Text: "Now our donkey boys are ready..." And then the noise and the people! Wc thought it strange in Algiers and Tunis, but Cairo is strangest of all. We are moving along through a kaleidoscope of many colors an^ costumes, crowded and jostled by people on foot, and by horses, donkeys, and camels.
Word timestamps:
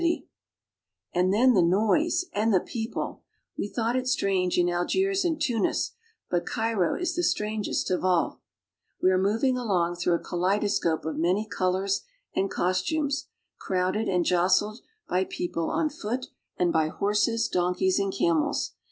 "Now 0.01 0.05
our 0.05 0.09
donkey 0.09 0.25
boys 0.25 0.33
are 0.33 1.13
ready..." 1.13 1.13
And 1.19 1.33
then 1.35 1.53
the 1.53 1.61
noise 1.61 2.25
and 2.33 2.51
the 2.51 2.59
people! 2.59 3.21
Wc 3.59 3.71
thought 3.75 3.95
it 3.95 4.07
strange 4.07 4.57
in 4.57 4.67
Algiers 4.67 5.23
and 5.23 5.39
Tunis, 5.39 5.91
but 6.27 6.47
Cairo 6.47 6.99
is 6.99 7.13
strangest 7.29 7.91
of 7.91 8.03
all. 8.03 8.41
We 8.99 9.11
are 9.11 9.17
moving 9.19 9.59
along 9.59 9.97
through 9.97 10.15
a 10.15 10.23
kaleidoscope 10.23 11.05
of 11.05 11.17
many 11.19 11.47
colors 11.47 12.01
an^ 12.35 12.49
costumes, 12.49 13.27
crowded 13.59 14.09
and 14.09 14.25
jostled 14.25 14.79
by 15.07 15.23
people 15.23 15.69
on 15.69 15.91
foot, 15.91 16.29
and 16.57 16.73
by 16.73 16.87
horses, 16.87 17.47
donkeys, 17.47 17.99
and 17.99 18.11
camels. 18.11 18.71